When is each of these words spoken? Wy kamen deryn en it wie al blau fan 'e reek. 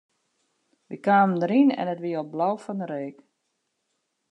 Wy 0.87 0.97
kamen 1.07 1.39
deryn 1.41 1.71
en 1.81 1.91
it 1.93 2.01
wie 2.03 2.17
al 2.21 2.29
blau 2.33 2.55
fan 2.65 2.81
'e 2.83 2.87
reek. 2.93 3.17